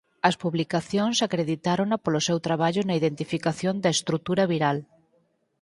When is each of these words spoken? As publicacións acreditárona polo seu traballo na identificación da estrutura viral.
As 0.29 0.35
publicacións 0.43 1.17
acreditárona 1.27 1.97
polo 2.03 2.25
seu 2.27 2.37
traballo 2.47 2.81
na 2.85 2.97
identificación 3.01 3.75
da 3.83 3.93
estrutura 3.97 4.43
viral. 4.53 4.77